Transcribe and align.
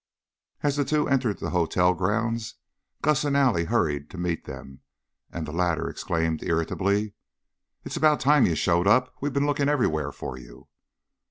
As 0.63 0.77
the 0.77 0.83
two 0.83 1.07
entered 1.07 1.37
the 1.37 1.51
hotel 1.51 1.93
grounds, 1.93 2.55
Gus 3.03 3.23
and 3.23 3.37
Allie 3.37 3.65
hurried 3.65 4.09
to 4.09 4.17
meet 4.17 4.45
them, 4.45 4.79
and 5.31 5.45
the 5.45 5.51
latter 5.51 5.87
exclaimed, 5.87 6.41
irritably: 6.41 7.13
"It's 7.85 7.97
about 7.97 8.19
time 8.19 8.47
you 8.47 8.55
showed 8.55 8.87
up. 8.87 9.13
We've 9.21 9.31
been 9.31 9.45
looking 9.45 9.69
everywhere 9.69 10.11
for 10.11 10.39
you." 10.39 10.69